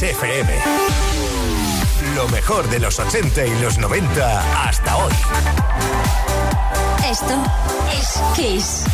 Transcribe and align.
Kiss 0.00 0.12
FM. 0.12 0.48
Lo 2.14 2.26
mejor 2.28 2.68
de 2.70 2.78
los 2.78 2.98
80 2.98 3.44
y 3.44 3.60
los 3.60 3.76
90 3.76 4.66
hasta 4.66 4.96
hoy. 4.96 5.12
Esto 7.10 7.34
es 7.92 8.18
Kiss. 8.34 8.84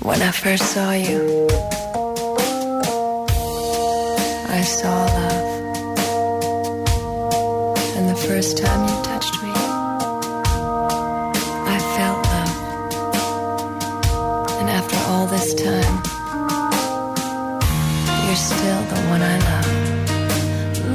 When 0.00 0.22
I 0.22 0.30
first 0.30 0.64
saw 0.72 0.92
you, 0.92 1.48
I 4.48 4.62
saw 4.62 5.06
love. 5.06 5.46
And 7.96 8.08
the 8.08 8.16
first 8.28 8.58
time 8.58 8.86
you 8.86 9.02
touched 9.02 9.42
me, 9.42 9.52
I 11.66 11.78
felt 11.96 12.24
love. 12.26 12.56
And 14.60 14.70
after 14.70 14.96
all 15.08 15.26
this 15.26 15.54
time, 15.54 15.79
still 18.60 18.84
the 18.92 19.00
one 19.12 19.22
I 19.34 19.36
love. 19.48 19.70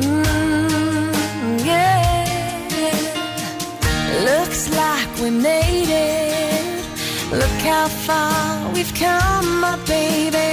Mm, 0.04 1.66
yeah. 1.72 2.14
Looks 4.30 4.62
like 4.82 5.10
we 5.24 5.30
made 5.50 5.90
it. 5.90 6.76
Look 7.42 7.58
how 7.72 7.88
far 8.08 8.72
we've 8.74 8.94
come, 9.06 9.48
my 9.66 9.78
baby. 9.96 10.52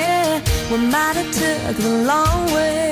We 0.71 0.79
might 0.95 1.16
have 1.21 1.33
took 1.41 1.77
the 1.87 1.95
long 2.12 2.41
way. 2.57 2.91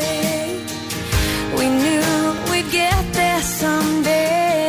We 1.58 1.66
knew 1.82 2.06
we'd 2.50 2.70
get 2.82 3.02
there 3.20 3.42
someday. 3.62 4.68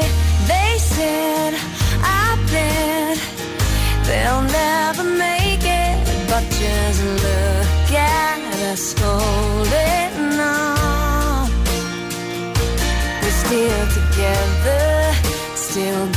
They 0.51 0.71
said, 0.95 1.51
I 2.23 2.25
bet 2.53 3.17
they'll 4.07 4.45
never 4.63 5.05
make 5.27 5.63
it. 5.83 5.95
But 6.29 6.43
just 6.59 6.99
look 7.23 7.40
us 8.71 8.93
holding 8.97 10.39
on. 10.39 11.49
We're 13.21 13.37
still 13.43 13.83
together, 13.99 15.13
still 15.55 16.07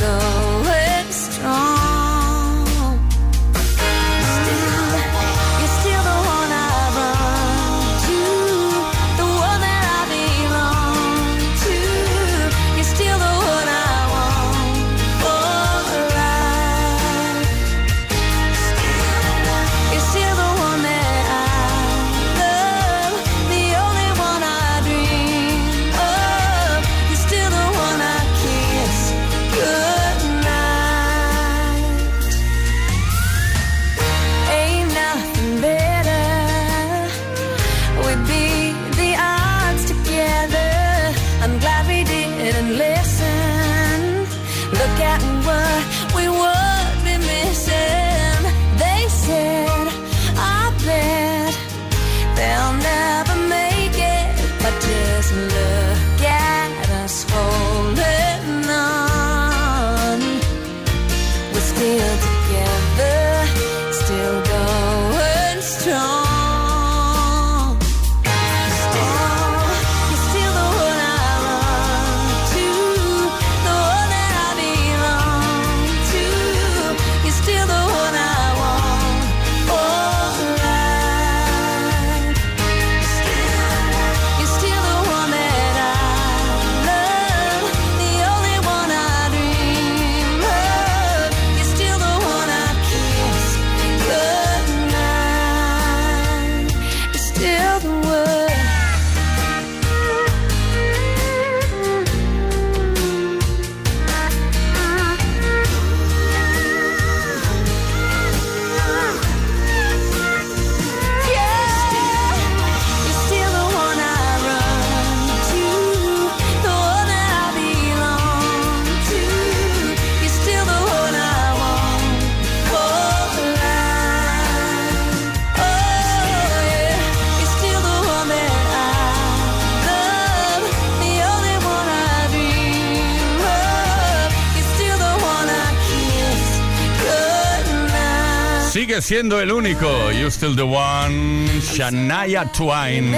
Sigue 138.95 139.01
siendo 139.01 139.41
el 139.41 139.51
único. 139.51 140.09
You 140.13 140.27
still 140.27 140.55
the 140.55 140.61
one. 140.61 141.47
Shania 141.59 142.49
Twain. 142.53 143.11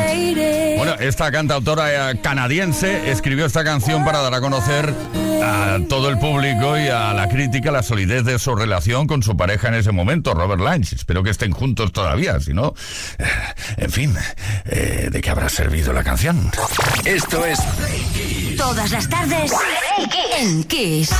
Bueno, 0.75 0.95
esta 0.99 1.31
cantautora 1.31 2.11
eh, 2.11 2.19
canadiense 2.19 3.11
escribió 3.11 3.45
esta 3.45 3.63
canción 3.63 4.03
para 4.03 4.21
dar 4.21 4.33
a 4.33 4.41
conocer 4.41 4.91
a 5.43 5.77
todo 5.87 6.09
el 6.09 6.17
público 6.17 6.79
y 6.79 6.87
a 6.87 7.13
la 7.13 7.29
crítica 7.29 7.71
la 7.71 7.83
solidez 7.83 8.23
de 8.25 8.39
su 8.39 8.55
relación 8.55 9.05
con 9.05 9.21
su 9.21 9.37
pareja 9.37 9.67
en 9.67 9.75
ese 9.75 9.91
momento, 9.91 10.33
Robert 10.33 10.61
Lange. 10.61 10.95
Espero 10.95 11.21
que 11.21 11.29
estén 11.29 11.51
juntos 11.51 11.91
todavía, 11.91 12.39
si 12.39 12.55
no... 12.55 12.73
eh, 13.19 13.25
En 13.77 13.91
fin, 13.91 14.15
eh, 14.65 15.09
¿de 15.11 15.21
qué 15.21 15.29
habrá 15.29 15.47
servido 15.47 15.93
la 15.93 16.03
canción? 16.03 16.49
Esto 17.05 17.45
es 17.45 17.59
Todas 18.57 18.89
las 18.89 19.07
tardes 19.07 19.51
en 20.39 20.63
Kiss. 20.63 21.11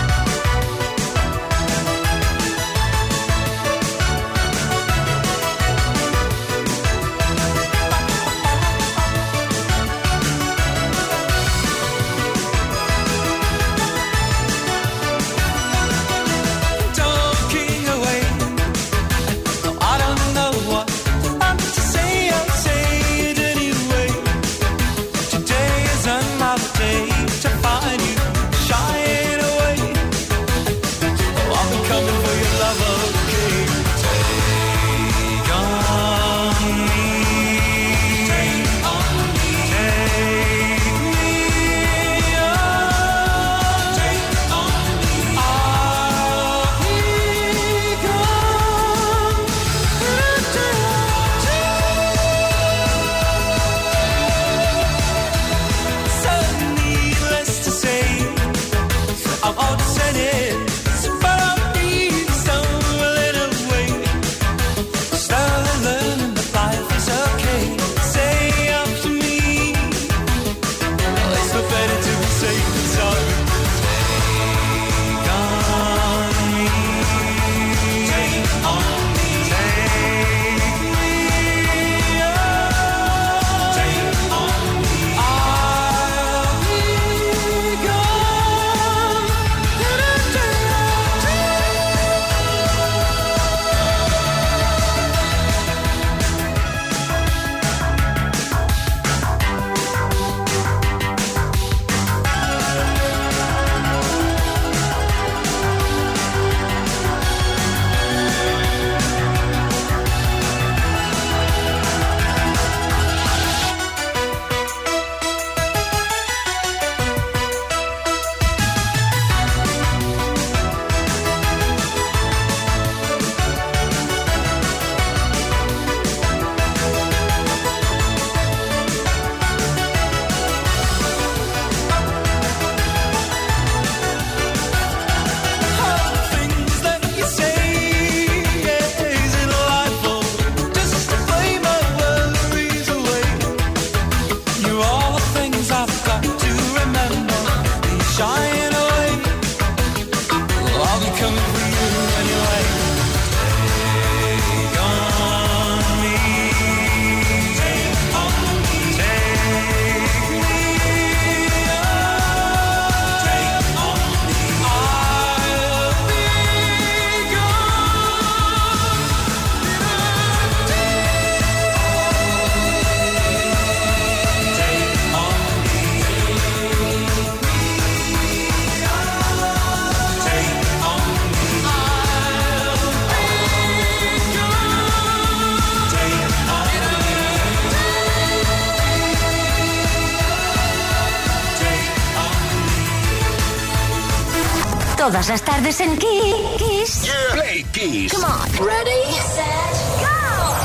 Todas 195.17 195.29
las 195.29 195.41
tardes 195.41 195.79
en 195.79 195.97
Kiss. 195.97 197.11
Play 197.33 197.63
Kiss. 197.71 198.13
Come 198.13 198.27
on. 198.27 198.67
Ready, 198.67 199.13
set, 199.33 199.73
go. 199.99 200.55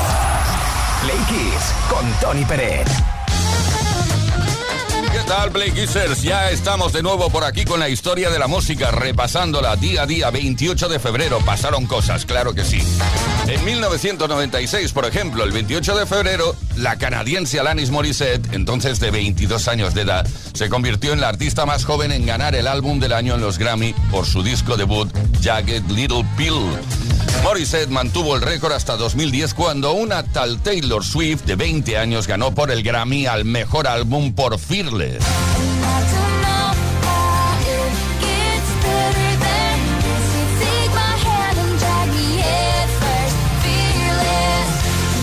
Play 1.01 1.17
Kiss 1.27 1.73
con 1.89 2.13
Tony 2.21 2.45
Pérez. 2.45 2.85
¿Qué 5.11 5.19
tal, 5.27 5.51
Play 5.51 5.71
Kissers? 5.71 6.21
Ya 6.21 6.51
estamos 6.51 6.93
de 6.93 7.01
nuevo 7.01 7.31
por 7.31 7.45
aquí 7.45 7.65
con 7.65 7.79
la 7.79 7.89
historia 7.89 8.29
de 8.29 8.37
la 8.37 8.45
música, 8.45 8.91
repasándola 8.91 9.75
día 9.75 10.03
a 10.03 10.05
día, 10.05 10.29
28 10.29 10.87
de 10.87 10.99
febrero. 10.99 11.39
Pasaron 11.39 11.87
cosas, 11.87 12.23
claro 12.27 12.53
que 12.53 12.63
sí. 12.63 12.79
En 13.47 13.63
1996, 13.65 14.93
por 14.93 15.05
ejemplo, 15.05 15.43
el 15.43 15.51
28 15.51 15.97
de 15.97 16.05
febrero, 16.05 16.55
la 16.77 16.97
canadiense 16.97 17.59
Alanis 17.59 17.91
Morissette, 17.91 18.53
entonces 18.53 19.01
de 19.01 19.11
22 19.11 19.67
años 19.67 19.93
de 19.93 20.01
edad, 20.01 20.25
se 20.53 20.69
convirtió 20.69 21.11
en 21.11 21.19
la 21.19 21.27
artista 21.27 21.65
más 21.65 21.83
joven 21.83 22.13
en 22.13 22.25
ganar 22.25 22.55
el 22.55 22.67
álbum 22.67 22.99
del 22.99 23.11
año 23.11 23.35
en 23.35 23.41
los 23.41 23.57
Grammy 23.57 23.93
por 24.11 24.25
su 24.25 24.43
disco 24.43 24.77
debut, 24.77 25.09
Jagged 25.41 25.83
Little 25.89 26.25
Pill. 26.37 26.53
Morissette 27.43 27.89
mantuvo 27.89 28.35
el 28.35 28.41
récord 28.41 28.71
hasta 28.71 28.95
2010 28.95 29.53
cuando 29.53 29.91
una 29.91 30.23
tal 30.23 30.61
Taylor 30.61 31.03
Swift 31.03 31.43
de 31.43 31.57
20 31.57 31.97
años 31.97 32.27
ganó 32.27 32.55
por 32.55 32.71
el 32.71 32.81
Grammy 32.81 33.25
al 33.25 33.43
mejor 33.43 33.87
álbum 33.87 34.33
por 34.33 34.57
Fearless. 34.57 35.21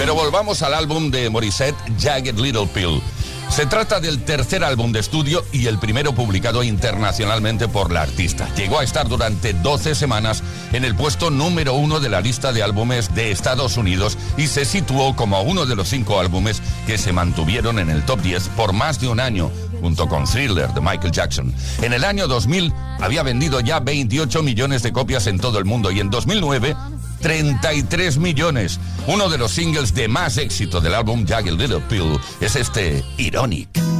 Pero 0.00 0.14
volvamos 0.14 0.62
al 0.62 0.73
álbum 0.73 1.11
de 1.11 1.29
Morissette, 1.29 1.76
Jagged 2.00 2.38
Little 2.38 2.67
Pill. 2.73 3.02
Se 3.50 3.67
trata 3.67 4.00
del 4.00 4.23
tercer 4.23 4.64
álbum 4.64 4.93
de 4.93 5.00
estudio 5.00 5.44
y 5.52 5.67
el 5.67 5.79
primero 5.79 6.14
publicado 6.14 6.62
internacionalmente 6.62 7.69
por 7.69 7.93
la 7.93 8.00
artista. 8.00 8.49
Llegó 8.55 8.79
a 8.79 8.82
estar 8.82 9.08
durante 9.08 9.52
12 9.52 9.94
semanas 9.94 10.43
en 10.73 10.87
el 10.87 10.97
puesto 10.97 11.29
número 11.29 11.75
uno 11.75 12.00
de 12.00 12.08
la 12.08 12.23
lista 12.23 12.50
de 12.55 12.62
álbumes 12.62 13.14
de 13.14 13.31
Estados 13.31 13.76
Unidos 13.76 14.17
y 14.38 14.47
se 14.47 14.64
situó 14.64 15.14
como 15.14 15.43
uno 15.43 15.67
de 15.67 15.76
los 15.76 15.88
cinco 15.88 16.19
álbumes 16.19 16.62
que 16.87 16.97
se 16.97 17.12
mantuvieron 17.12 17.79
en 17.79 17.91
el 17.91 18.02
top 18.06 18.23
10 18.23 18.49
por 18.56 18.73
más 18.73 19.02
de 19.02 19.08
un 19.08 19.20
año, 19.20 19.50
junto 19.82 20.08
con 20.08 20.25
Thriller 20.25 20.73
de 20.73 20.81
Michael 20.81 21.12
Jackson. 21.12 21.55
En 21.82 21.93
el 21.93 22.05
año 22.05 22.26
2000 22.26 22.73
había 23.00 23.23
vendido 23.23 23.61
ya 23.61 23.81
28 23.81 24.43
millones 24.43 24.82
de 24.82 24.94
copias 24.94 25.26
en 25.26 25.38
todo 25.38 25.58
el 25.58 25.67
mundo 25.67 25.91
y 25.91 26.00
en 26.00 26.08
2009 26.08 26.75
33 27.20 28.19
millones. 28.19 28.81
Uno 29.06 29.28
de 29.28 29.38
los 29.38 29.52
singles 29.52 29.94
de 29.94 30.09
más 30.09 30.38
éxito 30.38 30.80
del 30.80 30.94
álbum 30.94 31.26
Jagged 31.26 31.52
Little 31.52 31.80
Pill 31.88 32.18
es 32.40 32.56
este 32.56 33.04
Ironic. 33.18 34.00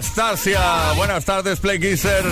Anastasia. 0.00 0.92
Buenas 0.96 1.26
tardes, 1.26 1.60
Play 1.60 1.78
Kisser. 1.78 2.24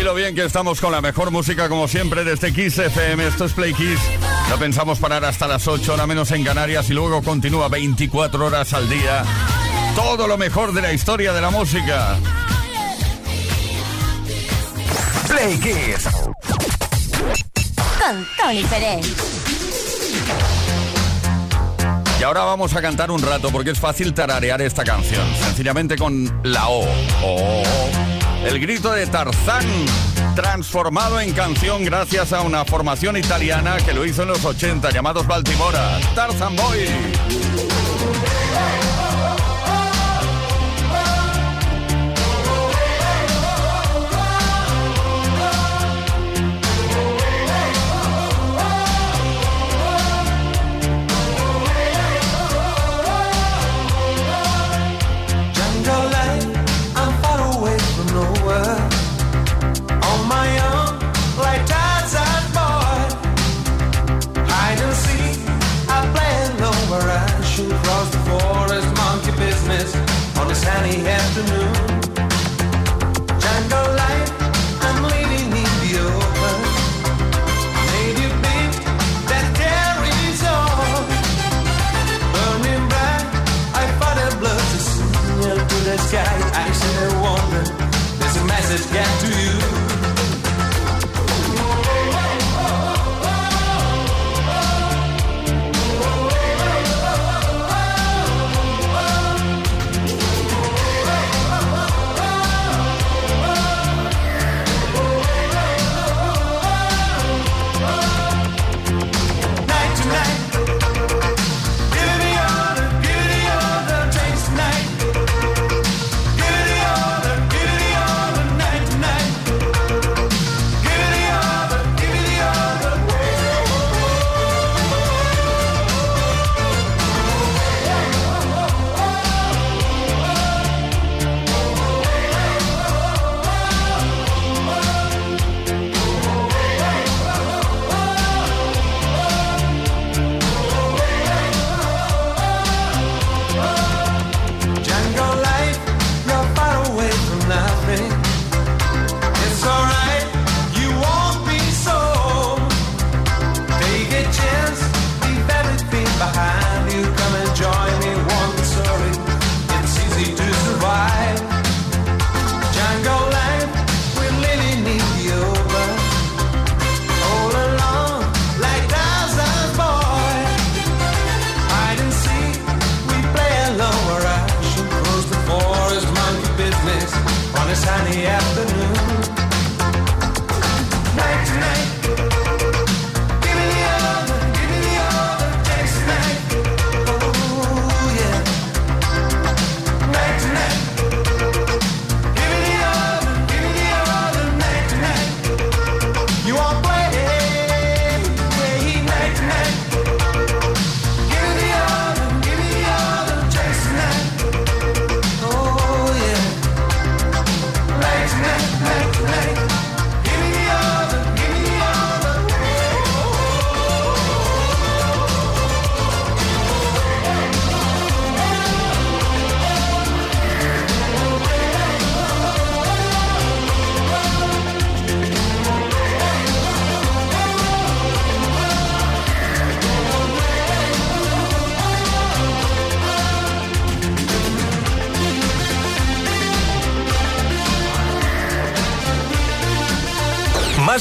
Y 0.00 0.02
lo 0.02 0.14
bien 0.14 0.34
que 0.34 0.46
estamos 0.46 0.80
con 0.80 0.90
la 0.90 1.02
mejor 1.02 1.30
música, 1.30 1.68
como 1.68 1.86
siempre, 1.86 2.24
desde 2.24 2.50
Kiss 2.50 2.78
FM. 2.78 3.26
Esto 3.26 3.44
es 3.44 3.52
Play 3.52 3.74
Kiss. 3.74 4.00
No 4.48 4.56
pensamos 4.56 4.98
parar 4.98 5.22
hasta 5.26 5.46
las 5.46 5.68
8, 5.68 5.92
hora 5.92 6.06
menos 6.06 6.30
en 6.30 6.42
Canarias, 6.42 6.88
y 6.88 6.94
luego 6.94 7.22
continúa 7.22 7.68
24 7.68 8.46
horas 8.46 8.72
al 8.72 8.88
día. 8.88 9.22
Todo 9.94 10.26
lo 10.26 10.38
mejor 10.38 10.72
de 10.72 10.80
la 10.80 10.94
historia 10.94 11.34
de 11.34 11.42
la 11.42 11.50
música. 11.50 12.16
Play 15.28 15.58
Kiss. 15.58 16.08
Con 17.98 18.26
Tony 18.38 18.64
Pérez. 18.64 19.49
Y 22.20 22.22
ahora 22.22 22.42
vamos 22.42 22.76
a 22.76 22.82
cantar 22.82 23.10
un 23.10 23.22
rato 23.22 23.48
porque 23.50 23.70
es 23.70 23.80
fácil 23.80 24.12
tararear 24.12 24.60
esta 24.60 24.84
canción. 24.84 25.26
Sencillamente 25.36 25.96
con 25.96 26.30
la 26.42 26.68
O. 26.68 26.84
Oh, 27.24 27.62
el 28.44 28.60
grito 28.60 28.92
de 28.92 29.06
Tarzán 29.06 29.64
transformado 30.34 31.18
en 31.18 31.32
canción 31.32 31.82
gracias 31.82 32.34
a 32.34 32.42
una 32.42 32.66
formación 32.66 33.16
italiana 33.16 33.78
que 33.78 33.94
lo 33.94 34.04
hizo 34.04 34.24
en 34.24 34.28
los 34.28 34.44
80 34.44 34.90
llamados 34.90 35.26
Baltimora. 35.26 35.98
Tarzan 36.14 36.54
Boy. 36.56 36.88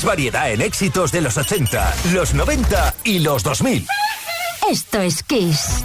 variedad 0.09 0.51
en 0.51 0.61
éxitos 0.61 1.11
de 1.11 1.21
los 1.21 1.37
80, 1.37 1.93
los 2.13 2.33
90 2.33 2.95
y 3.03 3.19
los 3.19 3.43
2000. 3.43 3.85
Esto 4.67 5.01
es 5.01 5.21
Kiss. 5.21 5.83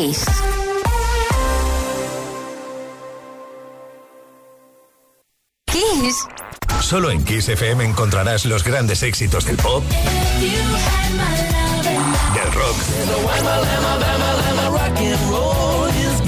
Kiss. 0.00 0.24
Kiss. 5.66 6.26
Solo 6.80 7.10
en 7.10 7.22
Kiss 7.22 7.50
FM 7.50 7.84
encontrarás 7.84 8.46
los 8.46 8.64
grandes 8.64 9.02
éxitos 9.02 9.44
del 9.44 9.56
pop, 9.56 9.84
del 12.34 12.52
rock, 12.54 12.76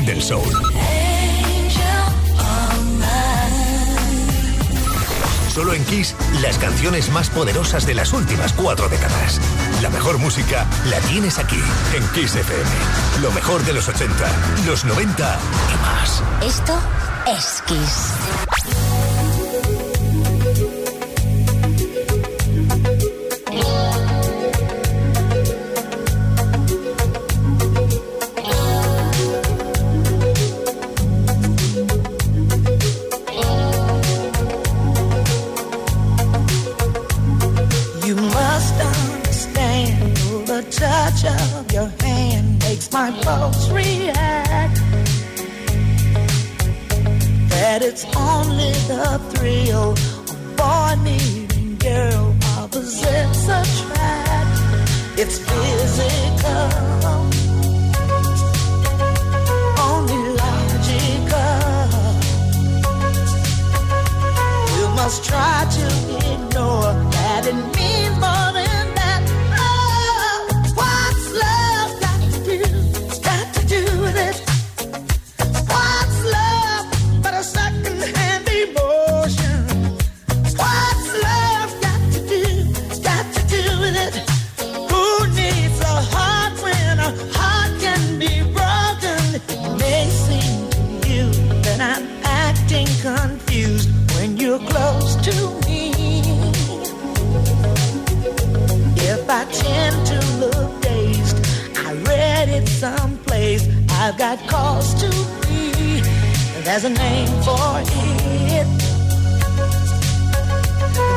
del 0.05 0.23
soul. 0.23 0.53
Solo 5.49 5.73
en 5.73 5.83
Kiss, 5.87 6.15
las 6.43 6.59
canciones 6.59 7.09
más 7.09 7.31
poderosas 7.31 7.87
de 7.87 7.95
las 7.95 8.13
últimas 8.13 8.53
cuatro 8.53 8.91
décadas. 8.91 9.41
La 9.83 9.91
mejor 9.91 10.17
música 10.19 10.65
la 10.85 11.01
tienes 11.01 11.41
aquí, 11.41 11.61
en 11.93 12.07
Kiss 12.11 12.37
FM. 12.37 12.71
Lo 13.21 13.33
mejor 13.33 13.65
de 13.65 13.73
los 13.73 13.89
80, 13.89 14.15
los 14.65 14.85
90 14.85 15.39
y 15.75 15.83
más. 15.83 16.23
Esto 16.41 16.79
es 17.27 17.65
Kiss. 17.67 18.92
music 55.93 56.32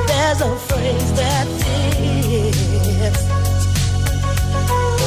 There's 0.08 0.42
a 0.42 0.56
phrase 0.68 1.14
that. 1.14 1.48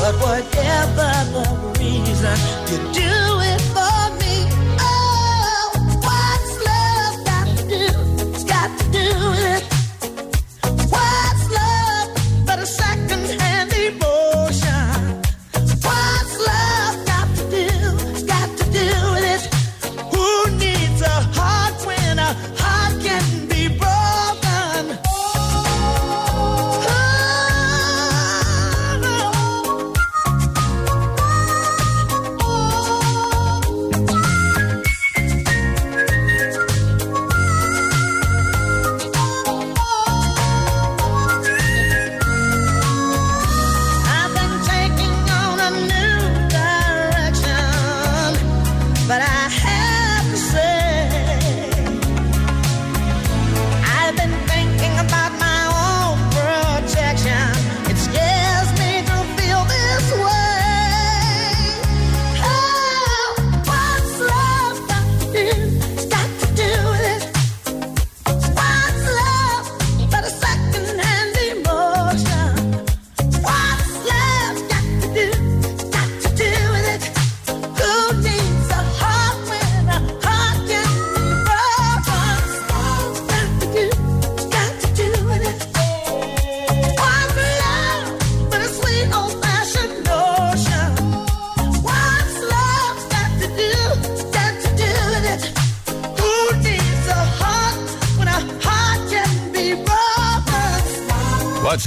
But 0.01 0.15
whatever 0.23 1.11
the 1.35 1.45
reason, 1.79 2.39
you 2.71 2.79
do 2.95 3.13
it 3.53 3.78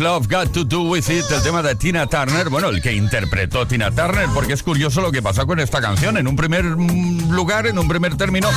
Love 0.02 0.28
Got 0.28 0.52
to 0.54 0.64
Do 0.64 0.82
With 0.82 1.10
It, 1.12 1.30
el 1.30 1.44
tema 1.44 1.62
de 1.62 1.76
Tina 1.76 2.08
Turner, 2.08 2.50
bueno, 2.50 2.70
el 2.70 2.82
que 2.82 2.92
interpretó 2.92 3.68
Tina 3.68 3.92
Turner, 3.92 4.28
porque 4.34 4.54
es 4.54 4.64
curioso 4.64 5.00
lo 5.00 5.12
que 5.12 5.22
pasó 5.22 5.46
con 5.46 5.60
esta 5.60 5.80
canción. 5.80 6.18
En 6.18 6.28
un 6.28 6.36
primer 6.36 6.64
mm, 6.64 7.30
lugar, 7.30 7.68
en 7.68 7.78
un 7.78 7.88
primer 7.88 8.18
término, 8.18 8.50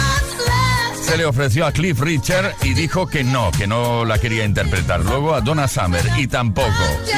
se 1.02 1.18
le 1.18 1.26
ofreció 1.26 1.66
a 1.66 1.72
Cliff 1.72 2.00
Richard 2.00 2.54
y 2.62 2.72
dijo 2.72 3.06
que 3.06 3.24
no, 3.24 3.50
que 3.52 3.66
no 3.66 4.06
la 4.06 4.18
quería 4.18 4.46
interpretar. 4.46 5.04
Luego 5.04 5.34
a 5.34 5.42
Donna 5.42 5.68
Summer 5.68 6.02
y 6.16 6.26
tampoco. 6.28 6.70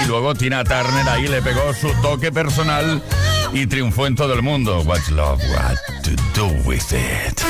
Y 0.03 0.09
luego 0.09 0.35
Tina 0.35 0.65
Turner 0.65 1.09
ahí 1.09 1.29
le 1.29 1.41
pegó 1.41 1.73
su 1.73 1.93
toque 2.03 2.33
personal 2.33 3.01
y 3.53 3.67
triunfó 3.69 4.09
en 4.09 4.17
todo 4.17 4.35
el 4.35 4.43
mundo. 4.43 4.83
What's 4.83 5.09
Love 5.09 5.41
Got 5.41 6.03
to 6.03 6.11
Do 6.35 6.49
With 6.65 6.93
It. 6.93 7.41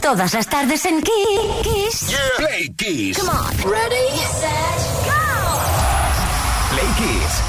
Todas 0.00 0.32
las 0.34 0.46
tardes 0.46 0.84
en 0.84 1.02
Kiss. 1.02 2.16
Play 2.36 2.72
Kiss. 2.76 3.18
Come 3.18 3.30
on. 3.30 3.56
Ready, 3.68 4.18
set, 4.40 4.91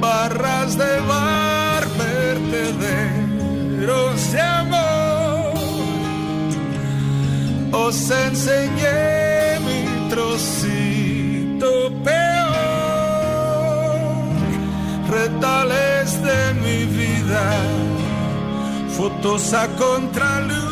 barras 0.00 0.76
de 0.76 1.00
bar, 1.00 1.84
vertederos 1.98 2.82
de 4.32 4.40
amor. 4.40 5.54
Os 7.72 8.10
enseñé 8.10 9.58
mi 9.66 10.08
trocito 10.10 11.70
peor, 12.04 12.36
retales 15.10 16.22
de 16.22 16.54
mi 16.62 16.84
vida, 16.84 17.44
fotos 18.96 19.52
a 19.52 19.68
contraluz. 19.76 20.66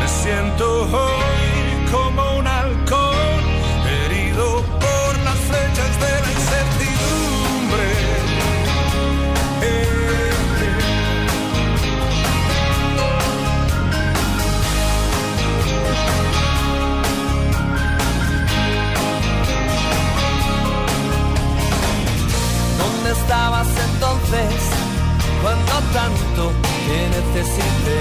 Me 0.00 0.08
siento 0.08 0.86
joven. 0.90 1.21
Cuando 25.42 25.72
tanto 25.92 26.52
te 26.86 26.98
necesité? 27.16 28.00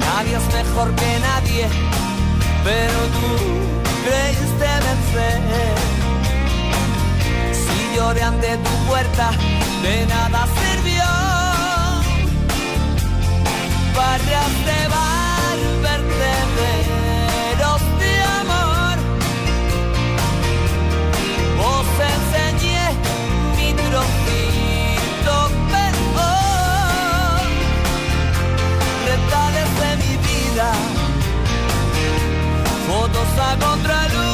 Nadie 0.00 0.36
es 0.36 0.46
mejor 0.54 0.92
que 0.96 1.18
nadie, 1.20 1.68
pero 2.64 2.98
tú 3.16 3.32
creíste 4.04 4.68
vencer. 4.86 5.76
Si 7.52 7.96
lloré 7.96 8.22
ante 8.22 8.56
tu 8.56 8.70
puerta, 8.88 9.30
de 9.82 10.06
nada 10.06 10.46
sirvió. 10.58 11.08
Barras 13.96 14.54
de 14.68 14.80
bar, 14.94 15.58
Fotos 33.16 33.38
a 33.38 33.56
contraluz 33.56 34.25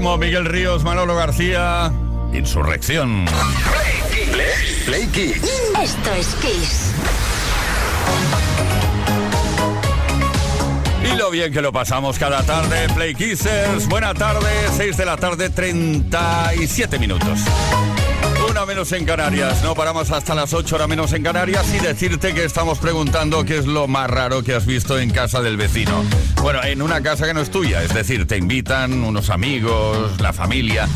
Miguel 0.00 0.46
Ríos, 0.46 0.84
Manolo 0.84 1.14
García. 1.14 1.92
Insurrección. 2.32 3.26
Play 4.86 5.06
Kids. 5.08 5.42
Esto 5.82 6.12
es 6.14 6.34
Kiss. 6.36 6.92
Y 11.04 11.16
lo 11.16 11.30
bien 11.30 11.52
que 11.52 11.60
lo 11.60 11.72
pasamos 11.72 12.18
cada 12.18 12.42
tarde, 12.42 12.88
Play 12.94 13.14
Kissers. 13.14 13.86
Buena 13.86 14.14
tarde, 14.14 14.48
6 14.74 14.96
de 14.96 15.04
la 15.04 15.18
tarde, 15.18 15.50
37 15.50 16.98
minutos. 16.98 17.40
Una 18.50 18.64
menos 18.64 18.90
en 18.92 19.04
Canarias, 19.04 19.62
no 19.62 19.74
paramos 19.74 20.10
hasta 20.10 20.34
las 20.34 20.54
8 20.54 20.74
horas 20.74 20.88
menos 20.88 21.12
en 21.12 21.22
Canarias 21.22 21.66
y 21.74 21.78
decirte 21.78 22.32
que 22.32 22.44
estamos 22.44 22.78
preguntando 22.78 23.44
qué 23.44 23.58
es 23.58 23.66
lo 23.66 23.88
más 23.88 24.08
raro 24.08 24.42
que 24.42 24.54
has 24.54 24.64
visto 24.64 24.98
en 24.98 25.10
casa 25.10 25.42
del 25.42 25.58
vecino. 25.58 26.02
Bueno, 26.42 26.60
en 26.64 26.82
una 26.82 27.00
casa 27.00 27.24
que 27.24 27.34
no 27.34 27.40
es 27.40 27.52
tuya, 27.52 27.84
es 27.84 27.94
decir, 27.94 28.26
te 28.26 28.36
invitan 28.36 29.04
unos 29.04 29.30
amigos, 29.30 30.20
la 30.20 30.32
familia, 30.32 30.88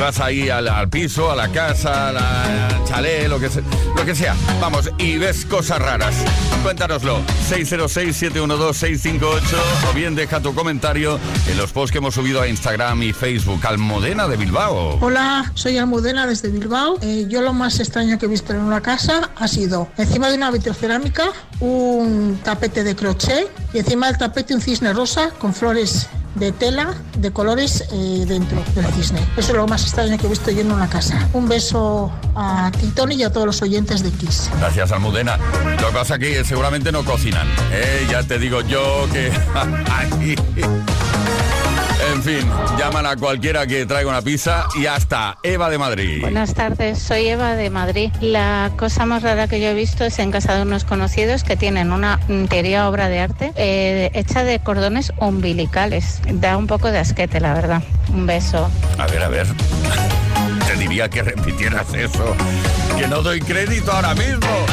vas 0.00 0.20
ahí 0.20 0.48
al, 0.50 0.88
piso, 0.88 1.30
a 1.30 1.36
la 1.36 1.48
casa, 1.48 2.08
al 2.08 2.84
chalet, 2.84 3.28
lo 3.28 3.38
que, 3.40 3.48
se- 3.48 3.62
lo 3.96 4.04
que 4.04 4.14
sea. 4.14 4.34
Vamos, 4.60 4.90
y 4.98 5.16
ves 5.18 5.44
cosas 5.46 5.78
raras. 5.80 6.14
Cuéntanoslo, 6.62 7.20
606-712-658 7.48 9.40
o 9.90 9.92
bien 9.94 10.14
deja 10.14 10.40
tu 10.40 10.54
comentario 10.54 11.18
en 11.48 11.56
los 11.56 11.72
posts 11.72 11.92
que 11.92 11.98
hemos 11.98 12.14
subido 12.14 12.40
a 12.42 12.48
Instagram 12.48 13.02
y 13.02 13.12
Facebook. 13.12 13.64
Almudena 13.66 14.28
de 14.28 14.36
Bilbao. 14.36 14.98
Hola, 15.00 15.50
soy 15.54 15.78
Almudena 15.78 16.26
desde 16.26 16.48
Bilbao. 16.48 16.98
Eh, 17.02 17.26
yo 17.28 17.40
lo 17.42 17.52
más 17.52 17.78
extraño 17.80 18.18
que 18.18 18.26
he 18.26 18.28
visto 18.28 18.52
en 18.52 18.60
una 18.60 18.80
casa 18.80 19.30
ha 19.36 19.48
sido 19.48 19.88
encima 19.96 20.28
de 20.28 20.36
una 20.36 20.50
vitrocerámica 20.50 21.30
un 21.60 22.38
tapete 22.44 22.84
de 22.84 22.94
crochet 22.94 23.48
y 23.72 23.78
encima 23.78 24.08
del 24.08 24.18
tapete 24.18 24.54
un 24.54 24.60
cisne 24.60 24.92
rosa 24.92 25.30
con 25.38 25.54
flores 25.54 26.08
de 26.36 26.52
tela 26.52 26.94
de 27.18 27.32
colores 27.32 27.84
eh, 27.92 28.24
dentro 28.26 28.62
del 28.74 28.86
cisne. 28.92 29.20
Eso 29.36 29.52
es 29.52 29.56
lo 29.56 29.66
más 29.66 29.82
extraño 29.82 30.16
que 30.18 30.26
he 30.26 30.30
visto 30.30 30.50
yo 30.50 30.60
en 30.60 30.72
una 30.72 30.88
casa. 30.88 31.28
Un 31.32 31.48
beso 31.48 32.12
a 32.34 32.70
Titoni 32.78 33.16
y 33.16 33.24
a 33.24 33.32
todos 33.32 33.46
los 33.46 33.62
oyentes 33.62 34.02
de 34.02 34.10
Kiss. 34.10 34.50
Gracias, 34.58 34.92
Almudena. 34.92 35.38
Lo 35.80 35.88
que 35.88 35.94
pasa 35.94 36.18
que 36.18 36.44
seguramente 36.44 36.92
no 36.92 37.04
cocinan. 37.04 37.46
¿eh? 37.72 38.06
Ya 38.10 38.22
te 38.22 38.38
digo 38.38 38.60
yo 38.62 39.08
que... 39.12 39.32
En 42.16 42.22
fin, 42.22 42.50
llaman 42.78 43.04
a 43.04 43.14
cualquiera 43.14 43.66
que 43.66 43.84
traiga 43.84 44.08
una 44.08 44.22
pizza 44.22 44.66
y 44.74 44.86
hasta 44.86 45.36
Eva 45.42 45.68
de 45.68 45.76
Madrid. 45.76 46.22
Buenas 46.22 46.54
tardes, 46.54 46.98
soy 46.98 47.28
Eva 47.28 47.56
de 47.56 47.68
Madrid. 47.68 48.10
La 48.22 48.72
cosa 48.78 49.04
más 49.04 49.22
rara 49.22 49.48
que 49.48 49.60
yo 49.60 49.66
he 49.68 49.74
visto 49.74 50.02
es 50.02 50.18
en 50.18 50.30
casa 50.30 50.54
de 50.54 50.62
unos 50.62 50.84
conocidos 50.84 51.44
que 51.44 51.56
tienen 51.56 51.92
una 51.92 52.18
teoría 52.48 52.88
obra 52.88 53.10
de 53.10 53.20
arte 53.20 53.52
eh, 53.56 54.10
hecha 54.14 54.44
de 54.44 54.60
cordones 54.60 55.12
umbilicales. 55.18 56.22
Da 56.32 56.56
un 56.56 56.66
poco 56.66 56.90
de 56.90 57.00
asquete, 57.00 57.38
la 57.38 57.52
verdad. 57.52 57.82
Un 58.10 58.26
beso. 58.26 58.70
A 58.96 59.06
ver, 59.08 59.22
a 59.22 59.28
ver. 59.28 59.46
Te 60.66 60.76
diría 60.76 61.08
que 61.08 61.22
repitieras 61.22 61.92
eso, 61.94 62.36
que 62.98 63.06
no 63.08 63.22
doy 63.22 63.40
crédito 63.40 63.92
ahora 63.92 64.14
mismo. 64.14 64.66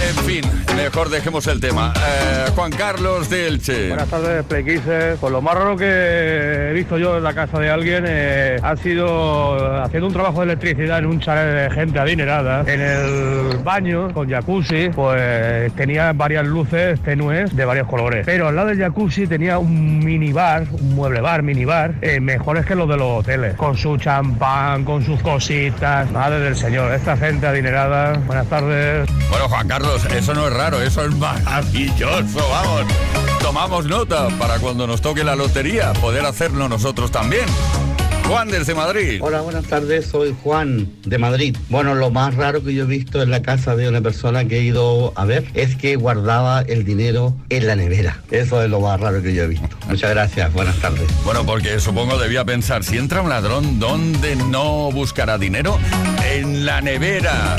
En 0.00 0.14
fin, 0.24 0.42
mejor 0.76 1.10
dejemos 1.10 1.46
el 1.48 1.60
tema. 1.60 1.92
Eh, 1.96 2.50
Juan 2.54 2.70
Carlos 2.70 3.28
de 3.28 3.48
Elche. 3.48 3.88
Buenas 3.88 4.08
tardes, 4.08 4.44
Playquisers. 4.44 5.18
Pues 5.18 5.32
lo 5.32 5.42
más 5.42 5.54
raro 5.54 5.76
que 5.76 6.70
he 6.70 6.72
visto 6.72 6.98
yo 6.98 7.18
en 7.18 7.24
la 7.24 7.34
casa 7.34 7.58
de 7.58 7.68
alguien 7.68 8.04
eh, 8.06 8.58
ha 8.62 8.76
sido 8.76 9.82
haciendo 9.82 10.06
un 10.06 10.12
trabajo 10.12 10.38
de 10.40 10.52
electricidad 10.52 11.00
en 11.00 11.06
un 11.06 11.20
chalet 11.20 11.70
de 11.70 11.74
gente 11.74 11.98
adinerada. 11.98 12.64
En 12.66 12.80
el 12.80 13.58
baño, 13.58 14.12
con 14.14 14.30
jacuzzi, 14.30 14.88
pues 14.94 15.72
tenía 15.74 16.12
varias 16.12 16.46
luces 16.46 17.00
tenues 17.00 17.54
de 17.54 17.64
varios 17.64 17.88
colores. 17.88 18.24
Pero 18.24 18.48
al 18.48 18.56
lado 18.56 18.68
del 18.68 18.78
jacuzzi 18.78 19.26
tenía 19.26 19.58
un 19.58 19.98
minibar, 19.98 20.64
un 20.70 20.94
mueble 20.94 21.20
bar, 21.20 21.42
minibar, 21.42 21.94
eh, 22.02 22.20
mejores 22.20 22.64
que 22.64 22.76
los 22.76 22.88
de 22.88 22.96
los 22.96 23.20
hoteles. 23.20 23.54
Con 23.56 23.76
su 23.76 23.96
champán, 23.98 24.77
con 24.84 25.04
sus 25.04 25.20
cositas. 25.22 26.10
Madre 26.10 26.40
del 26.40 26.56
señor, 26.56 26.92
esta 26.92 27.16
gente 27.16 27.46
adinerada. 27.46 28.14
Buenas 28.26 28.46
tardes. 28.48 29.08
Bueno, 29.30 29.48
Juan 29.48 29.68
Carlos, 29.68 30.04
eso 30.06 30.34
no 30.34 30.46
es 30.46 30.52
raro, 30.52 30.80
eso 30.80 31.04
es 31.04 31.14
maravilloso, 31.16 32.48
vamos. 32.50 32.82
Tomamos 33.40 33.86
nota 33.86 34.28
para 34.38 34.58
cuando 34.58 34.86
nos 34.86 35.00
toque 35.00 35.24
la 35.24 35.36
lotería, 35.36 35.92
poder 35.94 36.24
hacerlo 36.26 36.68
nosotros 36.68 37.10
también. 37.10 37.46
Juan 38.28 38.48
desde 38.48 38.74
Madrid. 38.74 39.20
Hola, 39.22 39.40
buenas 39.40 39.64
tardes, 39.64 40.04
soy 40.04 40.36
Juan 40.42 40.86
de 41.06 41.16
Madrid. 41.16 41.56
Bueno, 41.70 41.94
lo 41.94 42.10
más 42.10 42.34
raro 42.34 42.62
que 42.62 42.74
yo 42.74 42.84
he 42.84 42.86
visto 42.86 43.22
en 43.22 43.30
la 43.30 43.40
casa 43.40 43.74
de 43.74 43.88
una 43.88 44.02
persona 44.02 44.44
que 44.44 44.58
he 44.58 44.62
ido 44.64 45.14
a 45.16 45.24
ver 45.24 45.46
es 45.54 45.76
que 45.76 45.96
guardaba 45.96 46.60
el 46.60 46.84
dinero 46.84 47.34
en 47.48 47.66
la 47.66 47.74
nevera. 47.74 48.22
Eso 48.30 48.62
es 48.62 48.68
lo 48.68 48.80
más 48.80 49.00
raro 49.00 49.22
que 49.22 49.32
yo 49.32 49.44
he 49.44 49.48
visto. 49.48 49.74
Muchas 49.88 50.10
gracias, 50.10 50.52
buenas 50.52 50.76
tardes. 50.76 51.08
Bueno, 51.24 51.46
porque 51.46 51.80
supongo 51.80 52.18
debía 52.18 52.44
pensar, 52.44 52.84
si 52.84 52.98
entra 52.98 53.22
un 53.22 53.30
ladrón, 53.30 53.80
¿dónde 53.80 54.36
no 54.36 54.92
buscará 54.92 55.38
dinero? 55.38 55.78
En 56.30 56.66
la 56.66 56.82
nevera. 56.82 57.56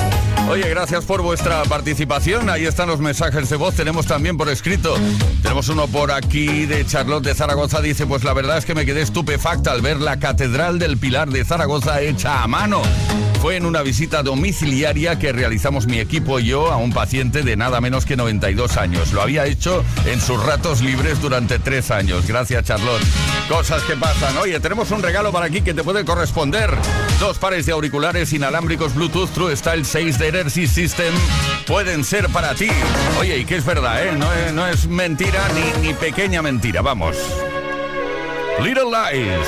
Oye, 0.47 0.67
gracias 0.69 1.05
por 1.05 1.21
vuestra 1.21 1.63
participación. 1.63 2.49
Ahí 2.49 2.65
están 2.65 2.87
los 2.87 2.99
mensajes 2.99 3.49
de 3.49 3.55
voz. 3.55 3.75
Tenemos 3.75 4.05
también 4.05 4.37
por 4.37 4.49
escrito. 4.49 4.95
Tenemos 5.43 5.69
uno 5.69 5.87
por 5.87 6.11
aquí 6.11 6.65
de 6.65 6.85
Charlotte 6.85 7.23
de 7.23 7.35
Zaragoza. 7.35 7.81
Dice, 7.81 8.07
pues 8.07 8.23
la 8.23 8.33
verdad 8.33 8.57
es 8.57 8.65
que 8.65 8.73
me 8.73 8.85
quedé 8.85 9.01
estupefacta 9.01 9.71
al 9.71 9.81
ver 9.81 9.99
la 9.99 10.19
Catedral 10.19 10.79
del 10.79 10.97
Pilar 10.97 11.29
de 11.29 11.45
Zaragoza 11.45 12.01
hecha 12.01 12.41
a 12.43 12.47
mano. 12.47 12.81
Fue 13.41 13.55
en 13.55 13.65
una 13.65 13.83
visita 13.83 14.21
domiciliaria 14.21 15.17
que 15.17 15.31
realizamos 15.31 15.87
mi 15.87 15.99
equipo 15.99 16.39
y 16.41 16.47
yo 16.47 16.73
a 16.73 16.75
un 16.75 16.91
paciente 16.91 17.41
de 17.41 17.55
nada 17.55 17.79
menos 17.79 18.05
que 18.05 18.17
92 18.17 18.75
años. 18.75 19.13
Lo 19.13 19.21
había 19.21 19.45
hecho 19.45 19.85
en 20.05 20.19
sus 20.19 20.43
ratos 20.43 20.81
libres 20.81 21.21
durante 21.21 21.57
tres 21.57 21.89
años. 21.89 22.27
Gracias, 22.27 22.65
Charlotte. 22.65 23.01
Cosas 23.47 23.81
que 23.83 23.95
pasan. 23.95 24.35
Oye, 24.37 24.59
tenemos 24.59 24.91
un 24.91 25.01
regalo 25.01 25.31
para 25.31 25.45
aquí 25.45 25.61
que 25.61 25.73
te 25.73 25.83
puede 25.85 26.03
corresponder. 26.03 26.69
Dos 27.19 27.37
pares 27.37 27.65
de 27.65 27.71
auriculares 27.71 28.33
inalámbricos 28.33 28.93
Bluetooth 28.93 29.29
True 29.29 29.55
Style 29.55 29.85
6 29.85 30.19
de 30.19 30.28
Energy 30.29 30.67
System 30.67 31.13
pueden 31.65 32.03
ser 32.03 32.29
para 32.29 32.53
ti. 32.53 32.69
Oye, 33.19 33.39
y 33.39 33.45
que 33.45 33.55
es 33.55 33.65
verdad, 33.65 34.05
¿eh? 34.05 34.11
No 34.53 34.67
es, 34.67 34.87
mentira 34.87 35.47
ni, 35.55 35.87
ni 35.87 35.93
pequeña 35.95 36.43
mentira. 36.43 36.83
Vamos. 36.83 37.17
Little 38.61 38.85
Lies. 38.85 39.47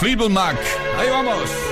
Fleetwood 0.00 0.30
Mac. 0.30 0.56
Ahí 0.98 1.10
vamos. 1.10 1.69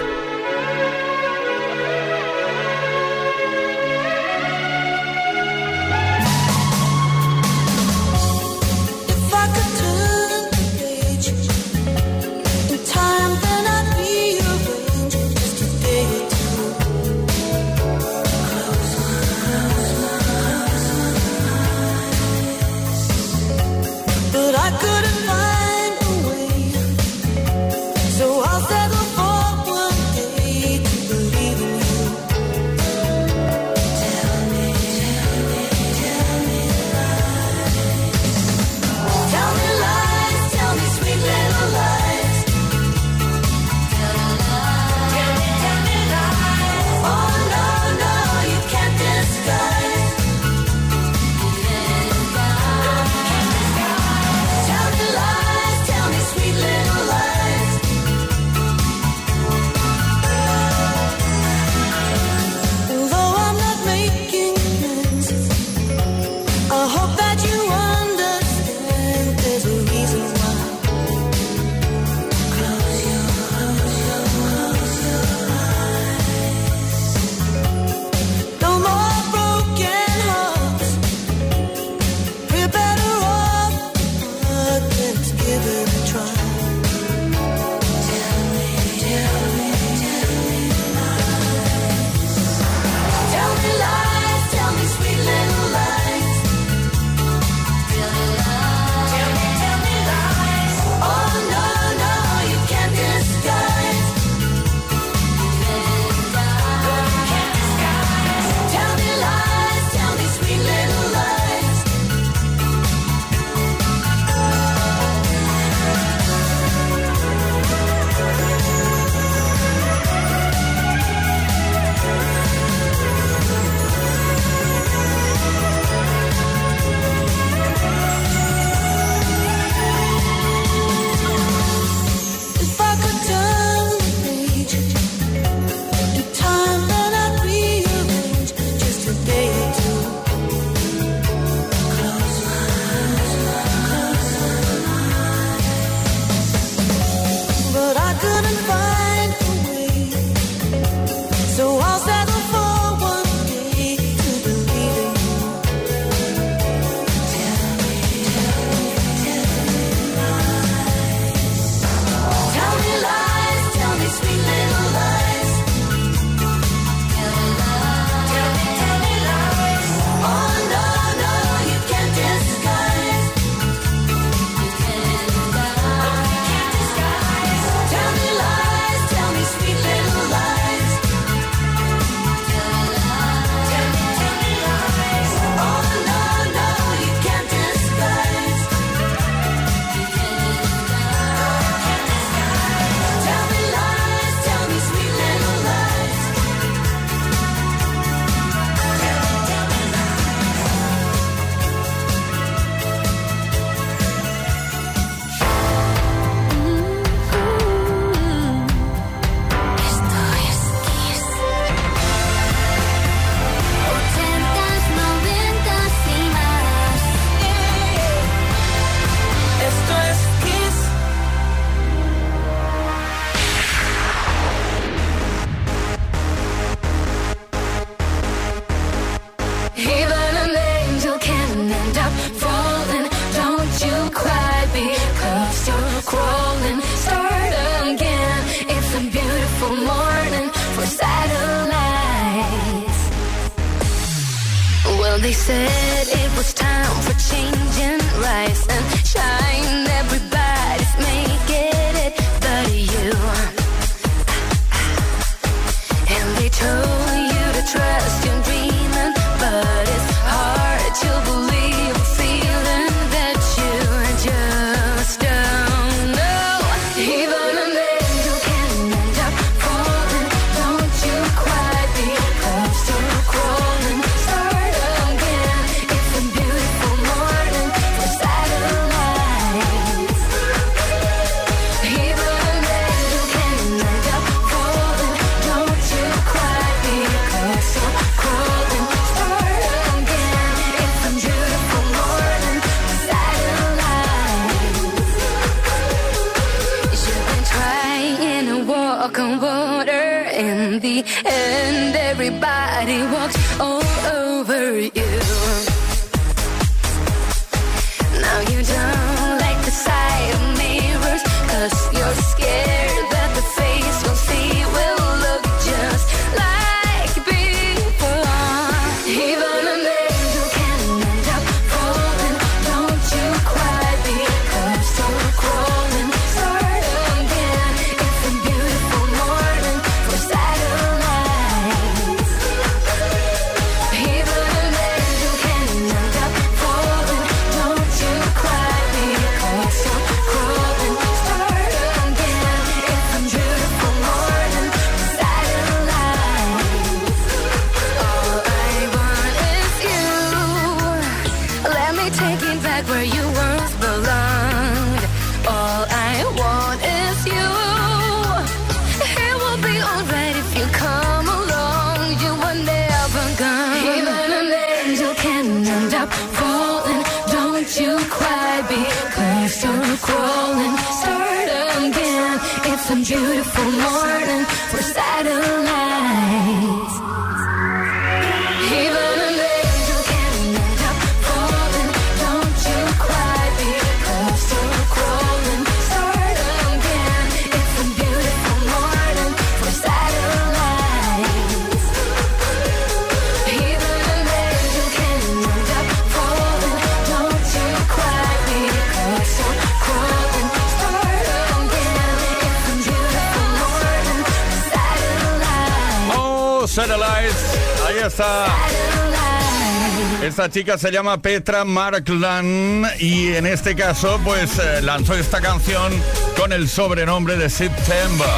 Esta 410.39 410.51
chica 410.51 410.79
se 410.79 410.93
llama 410.93 411.21
Petra 411.21 411.65
Markland 411.65 412.87
y 413.01 413.35
en 413.35 413.45
este 413.45 413.75
caso 413.75 414.21
pues 414.23 414.57
eh, 414.61 414.81
lanzó 414.83 415.15
esta 415.15 415.41
canción 415.41 415.93
con 416.37 416.53
el 416.53 416.69
sobrenombre 416.69 417.37
de 417.37 417.51
September. 417.51 418.29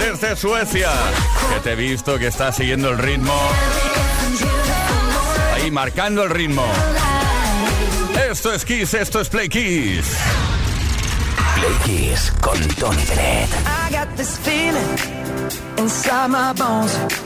Desde 0.00 0.34
Suecia, 0.34 0.90
que 1.54 1.60
te 1.60 1.72
he 1.74 1.76
visto 1.76 2.18
que 2.18 2.26
está 2.26 2.50
siguiendo 2.50 2.90
el 2.90 2.98
ritmo, 2.98 3.40
ahí 5.54 5.70
marcando 5.70 6.24
el 6.24 6.30
ritmo. 6.30 6.66
Esto 8.28 8.52
es 8.52 8.64
Kiss, 8.64 8.94
esto 8.94 9.20
es 9.20 9.28
Play 9.28 9.48
Kiss. 9.48 10.06
Play 11.54 11.76
Kiss 11.84 12.32
con 12.40 12.58
Tony 12.74 13.04
Bennett. 13.04 13.48
I 13.64 13.92
got 13.92 14.08
this 14.16 14.36
feeling 14.38 14.98
inside 15.78 16.30
my 16.30 16.52
bones. 16.52 17.25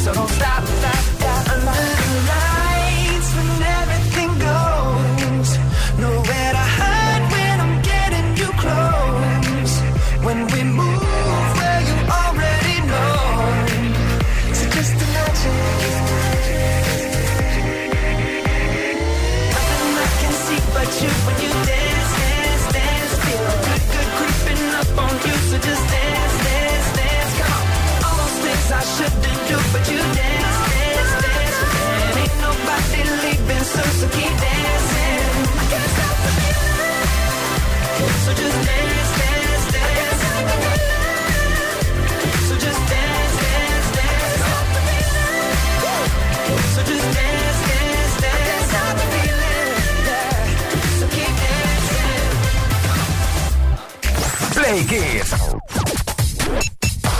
so 0.00 0.14
don't 0.14 0.28
stop, 0.30 0.64
stop. 0.64 0.99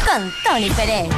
Con 0.06 0.32
Tony 0.44 0.70
Pérez. 0.70 1.08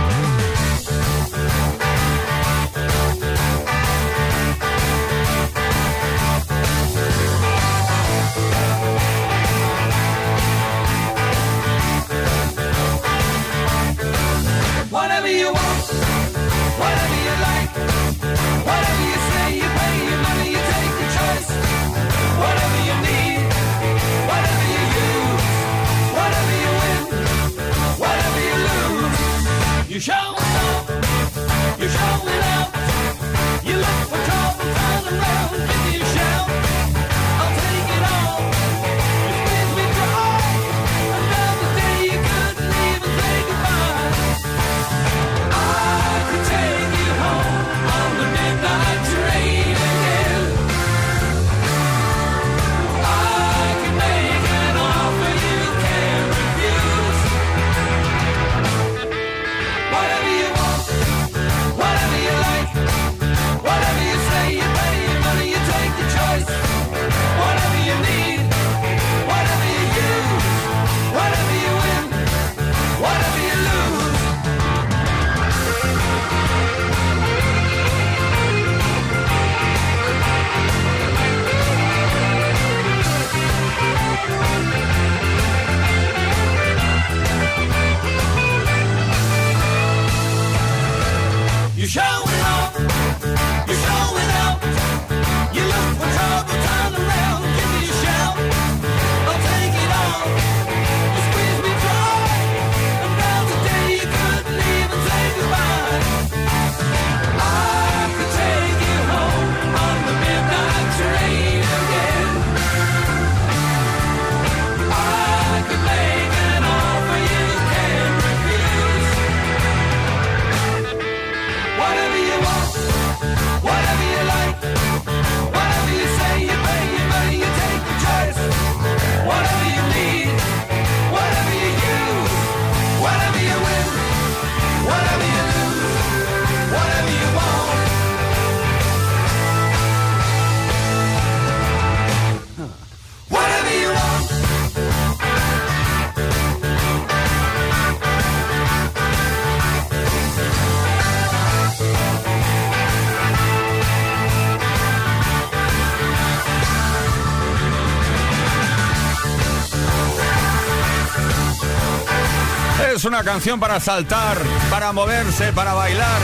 canción 163.22 163.60
para 163.60 163.80
saltar, 163.80 164.38
para 164.70 164.92
moverse, 164.92 165.52
para 165.52 165.74
bailar, 165.74 166.20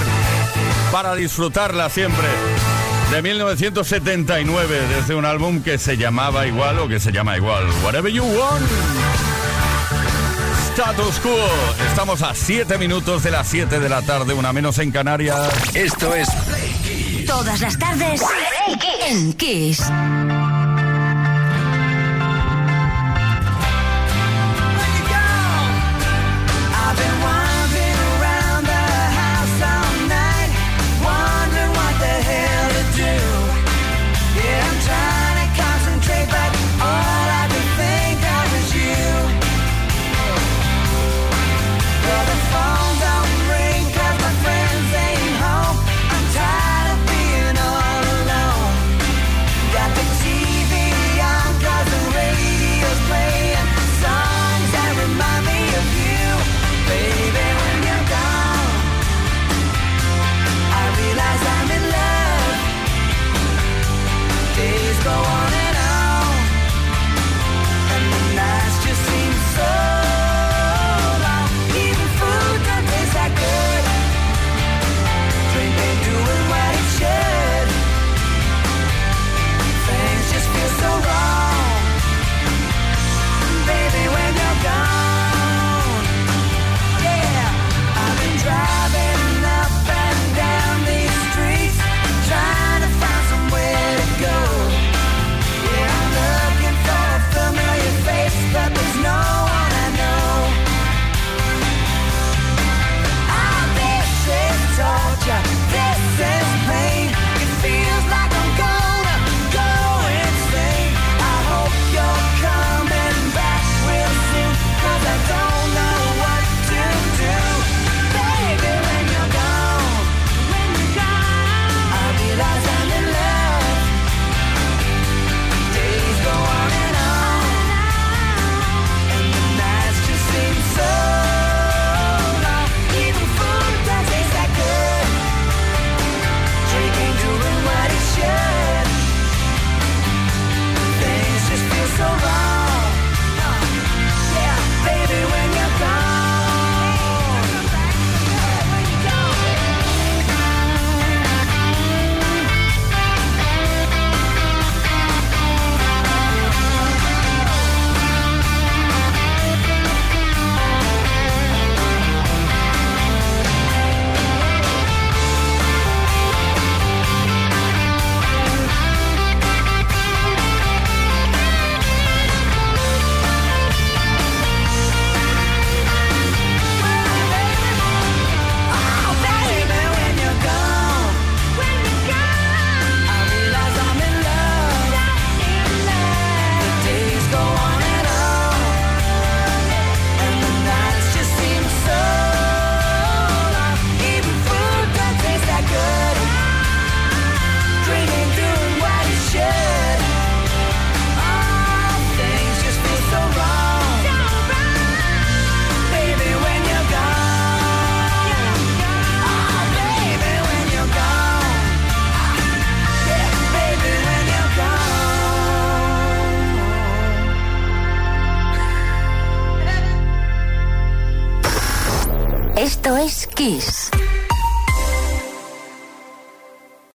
para 0.90 1.14
disfrutarla 1.14 1.88
siempre. 1.90 2.26
De 3.10 3.22
1979, 3.22 4.80
desde 4.88 5.14
un 5.14 5.24
álbum 5.24 5.62
que 5.62 5.78
se 5.78 5.96
llamaba 5.96 6.46
igual 6.46 6.78
o 6.78 6.88
que 6.88 7.00
se 7.00 7.12
llama 7.12 7.36
igual, 7.36 7.64
Whatever 7.84 8.12
You 8.12 8.24
Want. 8.24 8.66
Status 10.72 11.18
Quo. 11.20 11.36
Estamos 11.88 12.22
a 12.22 12.34
7 12.34 12.78
minutos 12.78 13.22
de 13.22 13.30
las 13.30 13.48
7 13.48 13.80
de 13.80 13.88
la 13.88 14.02
tarde, 14.02 14.34
una 14.34 14.52
menos 14.52 14.78
en 14.78 14.92
Canarias. 14.92 15.48
Esto 15.74 16.14
es 16.14 16.28
Todas 17.26 17.60
las 17.60 17.78
tardes 17.78 18.22
en 19.06 19.32
Kiss. 19.34 19.82